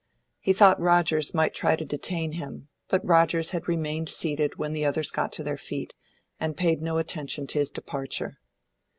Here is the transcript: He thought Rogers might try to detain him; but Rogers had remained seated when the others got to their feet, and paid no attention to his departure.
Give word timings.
He 0.39 0.51
thought 0.51 0.81
Rogers 0.81 1.31
might 1.35 1.53
try 1.53 1.75
to 1.75 1.85
detain 1.85 2.31
him; 2.31 2.69
but 2.87 3.05
Rogers 3.05 3.51
had 3.51 3.67
remained 3.67 4.09
seated 4.09 4.55
when 4.55 4.73
the 4.73 4.83
others 4.83 5.11
got 5.11 5.31
to 5.33 5.43
their 5.43 5.57
feet, 5.57 5.93
and 6.39 6.57
paid 6.57 6.81
no 6.81 6.97
attention 6.97 7.45
to 7.45 7.59
his 7.59 7.69
departure. 7.69 8.39